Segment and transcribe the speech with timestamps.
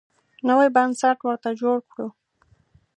[0.47, 2.07] نوی بنسټ ورته جوړ کړو.